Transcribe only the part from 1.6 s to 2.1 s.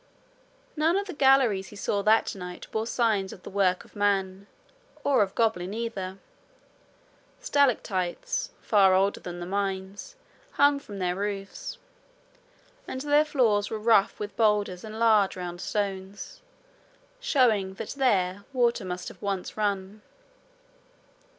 he saw